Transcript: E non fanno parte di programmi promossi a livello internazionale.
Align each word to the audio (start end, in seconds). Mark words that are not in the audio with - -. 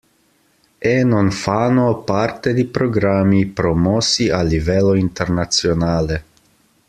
E 0.79 1.03
non 1.03 1.29
fanno 1.29 1.99
parte 2.01 2.55
di 2.55 2.65
programmi 2.65 3.45
promossi 3.45 4.31
a 4.31 4.41
livello 4.41 4.95
internazionale. 4.95 6.23